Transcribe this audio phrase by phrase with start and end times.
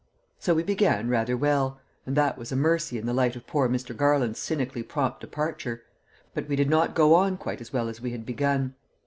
[0.39, 3.69] So we began rather well; and that was a mercy in the light of poor
[3.69, 3.95] Mr.
[3.95, 5.83] Garland's cynically prompt departure;
[6.33, 8.73] but we did not go on quite as well as we had begun.